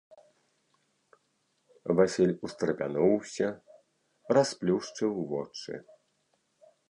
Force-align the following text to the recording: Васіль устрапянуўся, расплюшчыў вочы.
Васіль 1.99 2.31
устрапянуўся, 2.47 3.47
расплюшчыў 4.37 5.11
вочы. 5.35 5.73